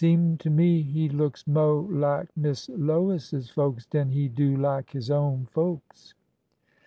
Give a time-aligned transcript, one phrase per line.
[0.03, 5.11] Seem to me he looks mo' lak Miss Lois's folks den he do lak his
[5.11, 6.15] own folks